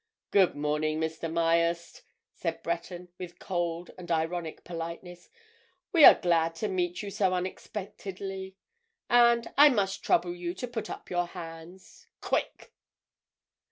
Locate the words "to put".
10.55-10.89